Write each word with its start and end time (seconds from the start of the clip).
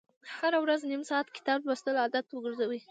هره 0.37 0.57
ورځ 0.63 0.81
نیم 0.91 1.03
ساعت 1.09 1.27
کتاب 1.37 1.59
لوستل 1.67 1.95
عادت 2.03 2.25
وګرځوئ. 2.31 2.79